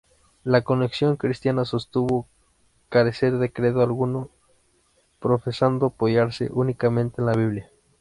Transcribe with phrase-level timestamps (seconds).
[0.43, 2.25] La Conexión Cristiana sostuvo
[2.89, 4.31] carecer de credo alguno,
[5.19, 7.69] profesando apoyarse únicamente en la Biblia.